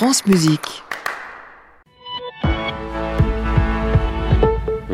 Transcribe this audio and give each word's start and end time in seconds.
France 0.00 0.24
Musique. 0.24 0.82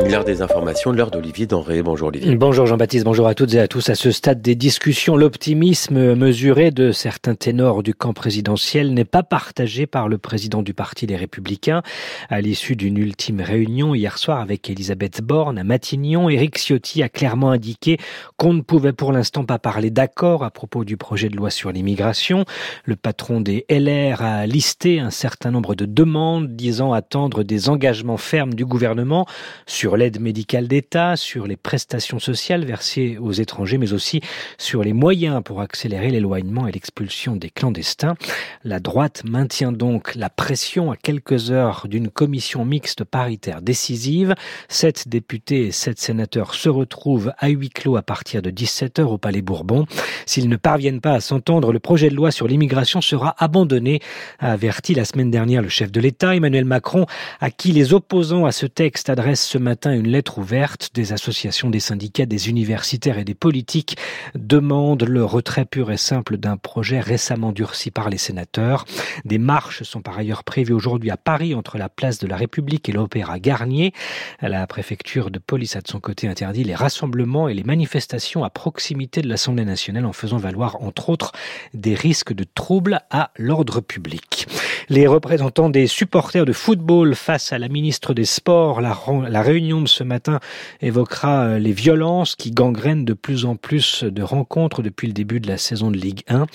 L'heure 0.09 0.23
des 0.23 0.41
informations, 0.41 0.93
l'heure 0.93 1.11
d'Olivier 1.11 1.47
Denré. 1.47 1.81
Bonjour 1.81 2.07
Olivier. 2.07 2.33
Bonjour 2.37 2.65
Jean-Baptiste, 2.65 3.03
bonjour 3.03 3.27
à 3.27 3.35
toutes 3.35 3.53
et 3.55 3.59
à 3.59 3.67
tous. 3.67 3.89
À 3.89 3.95
ce 3.95 4.11
stade 4.11 4.41
des 4.41 4.55
discussions, 4.55 5.17
l'optimisme 5.17 6.15
mesuré 6.15 6.71
de 6.71 6.93
certains 6.93 7.35
ténors 7.35 7.83
du 7.83 7.93
camp 7.93 8.13
présidentiel 8.13 8.93
n'est 8.93 9.03
pas 9.03 9.23
partagé 9.23 9.85
par 9.85 10.07
le 10.07 10.17
président 10.17 10.61
du 10.61 10.73
Parti 10.73 11.07
des 11.07 11.17
Républicains. 11.17 11.81
À 12.29 12.39
l'issue 12.39 12.77
d'une 12.77 12.97
ultime 12.97 13.41
réunion 13.41 13.93
hier 13.93 14.17
soir 14.17 14.39
avec 14.39 14.69
Elisabeth 14.69 15.21
Borne 15.21 15.57
à 15.57 15.65
Matignon, 15.65 16.29
Éric 16.29 16.57
Ciotti 16.57 17.03
a 17.03 17.09
clairement 17.09 17.51
indiqué 17.51 17.97
qu'on 18.37 18.53
ne 18.53 18.61
pouvait 18.61 18.93
pour 18.93 19.11
l'instant 19.11 19.43
pas 19.43 19.59
parler 19.59 19.89
d'accord 19.89 20.45
à 20.45 20.51
propos 20.51 20.85
du 20.85 20.95
projet 20.95 21.27
de 21.27 21.35
loi 21.35 21.49
sur 21.49 21.73
l'immigration. 21.73 22.45
Le 22.85 22.95
patron 22.95 23.41
des 23.41 23.65
LR 23.69 24.21
a 24.21 24.47
listé 24.47 25.01
un 25.01 25.11
certain 25.11 25.51
nombre 25.51 25.75
de 25.75 25.83
demandes 25.85 26.55
disant 26.55 26.93
attendre 26.93 27.43
des 27.43 27.67
engagements 27.67 28.15
fermes 28.15 28.53
du 28.53 28.65
gouvernement 28.65 29.25
sur 29.65 29.96
l'aide 29.97 30.21
médicale 30.21 30.67
d'État, 30.67 31.15
sur 31.17 31.47
les 31.47 31.57
prestations 31.57 32.19
sociales 32.19 32.63
versées 32.63 33.17
aux 33.19 33.33
étrangers, 33.33 33.77
mais 33.77 33.93
aussi 33.93 34.21
sur 34.57 34.83
les 34.83 34.93
moyens 34.93 35.41
pour 35.43 35.61
accélérer 35.61 36.09
l'éloignement 36.09 36.67
et 36.67 36.71
l'expulsion 36.71 37.35
des 37.35 37.49
clandestins. 37.49 38.15
La 38.63 38.79
droite 38.79 39.23
maintient 39.25 39.71
donc 39.71 40.15
la 40.15 40.29
pression 40.29 40.91
à 40.91 40.95
quelques 40.95 41.51
heures 41.51 41.87
d'une 41.89 42.09
commission 42.09 42.63
mixte 42.63 43.03
paritaire 43.03 43.61
décisive. 43.61 44.35
Sept 44.69 45.07
députés 45.07 45.67
et 45.67 45.71
sept 45.71 45.99
sénateurs 45.99 46.53
se 46.53 46.69
retrouvent 46.69 47.33
à 47.37 47.49
huis 47.49 47.69
clos 47.69 47.97
à 47.97 48.01
partir 48.01 48.41
de 48.41 48.49
17 48.49 48.99
heures 48.99 49.11
au 49.11 49.17
Palais 49.17 49.41
Bourbon. 49.41 49.85
S'ils 50.25 50.49
ne 50.49 50.55
parviennent 50.55 51.01
pas 51.01 51.13
à 51.13 51.19
s'entendre, 51.19 51.73
le 51.73 51.79
projet 51.79 52.09
de 52.09 52.15
loi 52.15 52.31
sur 52.31 52.47
l'immigration 52.47 53.01
sera 53.01 53.35
abandonné, 53.39 54.01
a 54.39 54.51
averti 54.51 54.93
la 54.93 55.05
semaine 55.05 55.31
dernière 55.31 55.61
le 55.61 55.69
chef 55.69 55.91
de 55.91 55.99
l'État, 55.99 56.35
Emmanuel 56.35 56.65
Macron, 56.65 57.05
à 57.39 57.49
qui 57.49 57.71
les 57.71 57.93
opposants 57.93 58.45
à 58.45 58.51
ce 58.51 58.65
texte 58.65 59.09
adressent 59.09 59.47
ce 59.47 59.57
matin 59.57 59.86
une 59.93 60.07
lettre 60.07 60.37
ouverte. 60.37 60.89
Des 60.93 61.13
associations, 61.13 61.69
des 61.69 61.79
syndicats, 61.79 62.25
des 62.25 62.49
universitaires 62.49 63.17
et 63.17 63.23
des 63.23 63.33
politiques 63.33 63.97
demandent 64.35 65.03
le 65.03 65.23
retrait 65.23 65.65
pur 65.65 65.91
et 65.91 65.97
simple 65.97 66.37
d'un 66.37 66.57
projet 66.57 66.99
récemment 66.99 67.51
durci 67.51 67.91
par 67.91 68.09
les 68.09 68.17
sénateurs. 68.17 68.85
Des 69.25 69.37
marches 69.37 69.83
sont 69.83 70.01
par 70.01 70.17
ailleurs 70.17 70.43
prévues 70.43 70.73
aujourd'hui 70.73 71.11
à 71.11 71.17
Paris 71.17 71.53
entre 71.53 71.77
la 71.77 71.89
place 71.89 72.19
de 72.19 72.27
la 72.27 72.35
République 72.35 72.89
et 72.89 72.91
l'Opéra 72.91 73.39
Garnier. 73.39 73.93
La 74.41 74.65
préfecture 74.67 75.31
de 75.31 75.39
police 75.39 75.75
a 75.75 75.81
de 75.81 75.87
son 75.87 75.99
côté 75.99 76.27
interdit 76.27 76.63
les 76.63 76.75
rassemblements 76.75 77.49
et 77.49 77.53
les 77.53 77.63
manifestations 77.63 78.43
à 78.43 78.49
proximité 78.49 79.21
de 79.21 79.29
l'Assemblée 79.29 79.65
nationale 79.65 80.05
en 80.05 80.13
faisant 80.13 80.37
valoir 80.37 80.81
entre 80.81 81.09
autres 81.09 81.31
des 81.73 81.95
risques 81.95 82.33
de 82.33 82.43
troubles 82.43 83.01
à 83.09 83.31
l'ordre 83.37 83.81
public. 83.81 84.47
Les 84.89 85.05
représentants 85.05 85.69
des 85.69 85.85
supporters 85.85 86.45
de 86.45 86.53
football 86.53 87.13
face 87.13 87.51
à 87.51 87.59
la 87.59 87.67
ministre 87.67 88.13
des 88.13 88.23
Sports, 88.23 88.79
la, 88.79 89.41
réunion 89.41 89.81
de 89.81 89.87
ce 89.87 90.01
matin 90.01 90.39
évoquera 90.79 91.43
euh, 91.43 91.59
les 91.59 91.73
violences 91.73 92.37
qui 92.37 92.51
gangrènent 92.51 93.03
de 93.03 93.11
plus 93.11 93.43
en 93.43 93.57
plus 93.57 94.05
de 94.05 94.23
rencontres 94.23 94.81
depuis 94.81 95.07
le 95.07 95.13
début 95.13 95.41
de 95.41 95.47
la 95.49 95.57
saison 95.57 95.91
de 95.91 95.97
Ligue 95.97 96.21
1. 96.29 96.45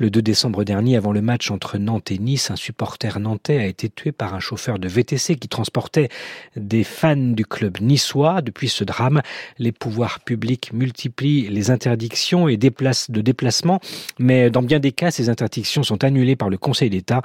Le 0.00 0.10
2 0.10 0.20
décembre 0.20 0.64
dernier, 0.64 0.98
avant 0.98 1.12
le 1.12 1.22
match 1.22 1.50
entre 1.50 1.78
Nantes 1.78 2.10
et 2.10 2.18
Nice, 2.18 2.50
un 2.50 2.56
supporter 2.56 3.20
nantais 3.20 3.56
a 3.56 3.64
été 3.64 3.88
tué 3.88 4.12
par 4.12 4.34
un 4.34 4.40
chauffeur 4.40 4.78
de 4.78 4.86
VTC 4.86 5.36
qui 5.36 5.48
transportait 5.48 6.10
des 6.56 6.84
fans 6.84 7.16
du 7.16 7.46
club 7.46 7.80
niçois. 7.80 8.42
Depuis 8.42 8.68
ce 8.68 8.84
drame, 8.84 9.22
les 9.58 9.72
pouvoirs 9.72 10.20
publics 10.20 10.74
multiplient 10.74 11.48
les 11.48 11.70
interdictions 11.70 12.48
et 12.48 12.58
déplacent 12.58 13.10
de 13.10 13.22
déplacement, 13.22 13.80
mais 14.18 14.50
dans 14.50 14.62
bien 14.62 14.78
des 14.78 14.92
cas, 14.92 15.10
ces 15.10 15.30
interdictions 15.30 15.82
sont 15.82 16.04
annulées 16.04 16.36
par 16.36 16.50
le 16.50 16.58
Conseil 16.58 16.90
d'État. 16.90 17.22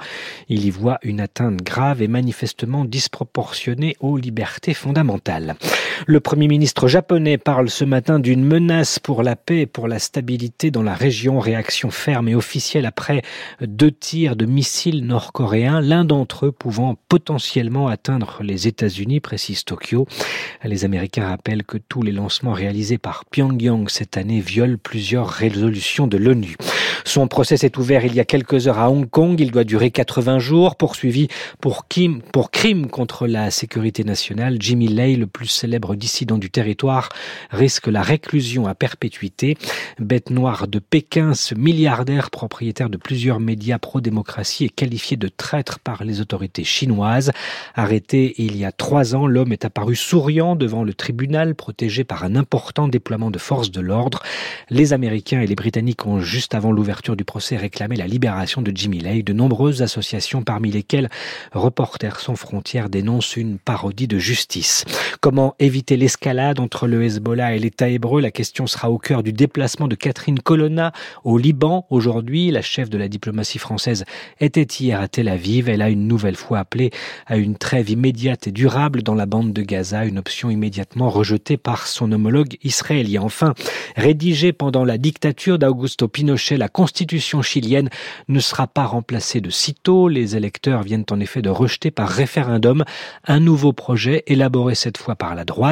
Il 0.56 0.66
y 0.66 0.70
voit 0.70 1.00
une 1.02 1.20
atteinte 1.20 1.62
grave 1.64 2.00
et 2.00 2.06
manifestement 2.06 2.84
disproportionnée 2.84 3.96
aux 3.98 4.16
libertés 4.16 4.72
fondamentales. 4.72 5.56
Le 6.06 6.20
Premier 6.20 6.48
ministre 6.48 6.88
japonais 6.88 7.38
parle 7.38 7.70
ce 7.70 7.84
matin 7.84 8.18
d'une 8.18 8.44
menace 8.44 8.98
pour 8.98 9.22
la 9.22 9.36
paix 9.36 9.60
et 9.60 9.66
pour 9.66 9.88
la 9.88 9.98
stabilité 9.98 10.70
dans 10.70 10.82
la 10.82 10.94
région. 10.94 11.38
Réaction 11.38 11.90
ferme 11.90 12.28
et 12.28 12.34
officielle 12.34 12.86
après 12.86 13.22
deux 13.60 13.90
tirs 13.90 14.36
de 14.36 14.46
missiles 14.46 15.06
nord-coréens, 15.06 15.80
l'un 15.80 16.04
d'entre 16.04 16.46
eux 16.46 16.52
pouvant 16.52 16.96
potentiellement 17.08 17.88
atteindre 17.88 18.38
les 18.42 18.66
États-Unis, 18.66 19.20
précise 19.20 19.64
Tokyo. 19.64 20.06
Les 20.64 20.84
Américains 20.84 21.28
rappellent 21.28 21.64
que 21.64 21.78
tous 21.78 22.02
les 22.02 22.12
lancements 22.12 22.52
réalisés 22.52 22.98
par 22.98 23.24
Pyongyang 23.26 23.88
cette 23.88 24.16
année 24.16 24.40
violent 24.40 24.76
plusieurs 24.82 25.28
résolutions 25.28 26.06
de 26.06 26.16
l'ONU. 26.16 26.56
Son 27.04 27.28
procès 27.28 27.58
s'est 27.58 27.78
ouvert 27.78 28.04
il 28.04 28.14
y 28.14 28.20
a 28.20 28.24
quelques 28.24 28.66
heures 28.66 28.78
à 28.78 28.90
Hong 28.90 29.08
Kong. 29.08 29.38
Il 29.38 29.50
doit 29.50 29.64
durer 29.64 29.90
80 29.90 30.38
jours, 30.38 30.76
poursuivi 30.76 31.28
pour, 31.60 31.84
pour 32.32 32.50
crime 32.50 32.86
contre 32.88 33.26
la 33.26 33.50
sécurité 33.50 34.04
nationale. 34.04 34.56
Jimmy 34.58 34.88
Lay, 34.88 35.16
le 35.16 35.26
plus 35.26 35.48
célèbre 35.48 35.83
dissident 35.94 36.38
du 36.38 36.50
territoire, 36.50 37.10
risque 37.50 37.86
la 37.86 38.02
réclusion 38.02 38.66
à 38.66 38.74
perpétuité. 38.74 39.56
Bête 39.98 40.30
noire 40.30 40.66
de 40.66 40.78
Pékin, 40.78 41.34
ce 41.34 41.54
milliardaire 41.54 42.30
propriétaire 42.30 42.88
de 42.88 42.96
plusieurs 42.96 43.40
médias 43.40 43.78
pro-démocratie 43.78 44.64
est 44.64 44.74
qualifié 44.74 45.16
de 45.16 45.28
traître 45.28 45.78
par 45.78 46.04
les 46.04 46.20
autorités 46.20 46.64
chinoises. 46.64 47.32
Arrêté 47.74 48.34
il 48.38 48.56
y 48.56 48.64
a 48.64 48.72
trois 48.72 49.14
ans, 49.14 49.26
l'homme 49.26 49.52
est 49.52 49.64
apparu 49.64 49.96
souriant 49.96 50.56
devant 50.56 50.82
le 50.84 50.94
tribunal, 50.94 51.54
protégé 51.54 52.04
par 52.04 52.24
un 52.24 52.34
important 52.34 52.88
déploiement 52.88 53.30
de 53.30 53.38
forces 53.38 53.70
de 53.70 53.80
l'ordre. 53.80 54.22
Les 54.70 54.92
Américains 54.92 55.40
et 55.40 55.46
les 55.46 55.54
Britanniques 55.54 56.06
ont 56.06 56.20
juste 56.20 56.54
avant 56.54 56.72
l'ouverture 56.72 57.16
du 57.16 57.24
procès 57.24 57.56
réclamé 57.56 57.96
la 57.96 58.06
libération 58.06 58.62
de 58.62 58.72
Jimmy 58.74 59.00
Lay. 59.00 59.22
De 59.22 59.32
nombreuses 59.32 59.82
associations, 59.82 60.42
parmi 60.42 60.70
lesquelles 60.70 61.10
Reporters 61.52 62.20
sans 62.20 62.36
frontières, 62.36 62.88
dénoncent 62.88 63.36
une 63.36 63.58
parodie 63.58 64.08
de 64.08 64.18
justice. 64.18 64.84
Comment 65.20 65.54
éviter 65.58 65.73
l'escalade 65.90 66.60
entre 66.60 66.86
le 66.86 67.02
Hezbollah 67.02 67.56
et 67.56 67.58
l'État 67.58 67.88
hébreu 67.88 68.20
La 68.20 68.30
question 68.30 68.66
sera 68.66 68.90
au 68.90 68.98
cœur 68.98 69.22
du 69.22 69.32
déplacement 69.32 69.88
de 69.88 69.96
Catherine 69.96 70.38
Colonna 70.38 70.92
au 71.24 71.36
Liban 71.36 71.86
aujourd'hui. 71.90 72.50
La 72.50 72.62
chef 72.62 72.88
de 72.90 72.96
la 72.96 73.08
diplomatie 73.08 73.58
française 73.58 74.04
était 74.40 74.62
hier 74.62 75.00
à 75.00 75.08
Tel 75.08 75.28
Aviv. 75.28 75.68
Elle 75.68 75.82
a 75.82 75.90
une 75.90 76.06
nouvelle 76.06 76.36
fois 76.36 76.58
appelé 76.60 76.90
à 77.26 77.36
une 77.36 77.56
trêve 77.56 77.90
immédiate 77.90 78.46
et 78.46 78.52
durable 78.52 79.02
dans 79.02 79.14
la 79.14 79.26
bande 79.26 79.52
de 79.52 79.62
Gaza, 79.62 80.04
une 80.04 80.18
option 80.18 80.48
immédiatement 80.48 81.10
rejetée 81.10 81.56
par 81.56 81.86
son 81.86 82.12
homologue 82.12 82.56
israélien. 82.62 83.22
Enfin, 83.22 83.54
rédigée 83.96 84.52
pendant 84.52 84.84
la 84.84 84.96
dictature 84.96 85.58
d'Augusto 85.58 86.06
Pinochet, 86.06 86.56
la 86.56 86.68
constitution 86.68 87.42
chilienne 87.42 87.90
ne 88.28 88.38
sera 88.38 88.66
pas 88.68 88.84
remplacée 88.84 89.40
de 89.40 89.50
sitôt. 89.50 90.08
Les 90.08 90.36
électeurs 90.36 90.82
viennent 90.82 91.06
en 91.10 91.18
effet 91.20 91.42
de 91.42 91.50
rejeter 91.50 91.90
par 91.90 92.08
référendum 92.08 92.84
un 93.26 93.40
nouveau 93.40 93.72
projet 93.72 94.22
élaboré 94.28 94.76
cette 94.76 94.98
fois 94.98 95.16
par 95.16 95.34
la 95.34 95.44
droite. 95.44 95.63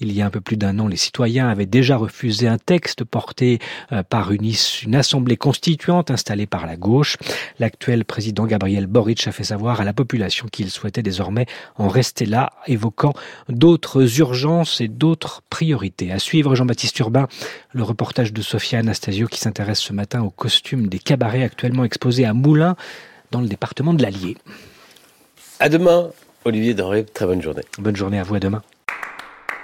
Il 0.00 0.12
y 0.12 0.22
a 0.22 0.26
un 0.26 0.30
peu 0.30 0.40
plus 0.40 0.56
d'un 0.56 0.78
an, 0.78 0.88
les 0.88 0.96
citoyens 0.96 1.48
avaient 1.48 1.66
déjà 1.66 1.96
refusé 1.96 2.48
un 2.48 2.58
texte 2.58 3.04
porté 3.04 3.58
euh, 3.92 4.02
par 4.02 4.32
une, 4.32 4.50
une 4.82 4.94
assemblée 4.94 5.36
constituante 5.36 6.10
installée 6.10 6.46
par 6.46 6.66
la 6.66 6.76
gauche. 6.76 7.16
L'actuel 7.58 8.04
président 8.04 8.46
Gabriel 8.46 8.86
Boric 8.86 9.26
a 9.26 9.32
fait 9.32 9.44
savoir 9.44 9.80
à 9.80 9.84
la 9.84 9.92
population 9.92 10.46
qu'il 10.50 10.70
souhaitait 10.70 11.02
désormais 11.02 11.46
en 11.76 11.88
rester 11.88 12.26
là, 12.26 12.50
évoquant 12.66 13.14
d'autres 13.48 14.20
urgences 14.20 14.80
et 14.80 14.88
d'autres 14.88 15.42
priorités. 15.50 16.12
À 16.12 16.18
suivre, 16.18 16.54
Jean-Baptiste 16.54 16.98
Urbain, 16.98 17.28
le 17.72 17.82
reportage 17.82 18.32
de 18.32 18.42
Sophia 18.42 18.78
Anastasio 18.78 19.26
qui 19.28 19.40
s'intéresse 19.40 19.80
ce 19.80 19.92
matin 19.92 20.22
au 20.22 20.30
costume 20.30 20.88
des 20.88 20.98
cabarets 20.98 21.44
actuellement 21.44 21.84
exposés 21.84 22.24
à 22.24 22.34
Moulins 22.34 22.76
dans 23.30 23.40
le 23.40 23.48
département 23.48 23.94
de 23.94 24.02
l'Allier. 24.02 24.36
À 25.60 25.68
demain, 25.68 26.10
Olivier 26.44 26.74
Doré. 26.74 27.04
Très 27.04 27.26
bonne 27.26 27.42
journée. 27.42 27.62
Bonne 27.78 27.96
journée 27.96 28.18
à 28.18 28.22
vous, 28.22 28.34
à 28.34 28.40
demain. 28.40 28.62